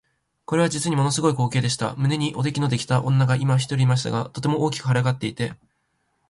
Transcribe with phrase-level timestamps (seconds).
[0.45, 1.93] これは実にもの凄い光景でした。
[1.95, 5.53] 胸におできのできた女が一人いましたが、とても大きく脹れ上っていて、